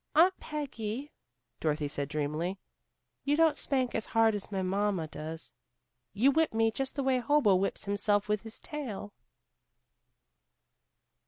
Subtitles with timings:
[0.15, 1.11] "Aunt Peggy,"
[1.59, 2.57] Dorothy said dreamily,
[3.23, 5.53] "you don't spank as hard as my mamma does.
[6.11, 9.13] You whipped me just the way Hobo whips himself with his tail."